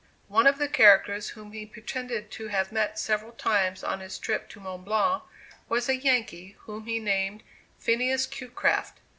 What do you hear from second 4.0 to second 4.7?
trip to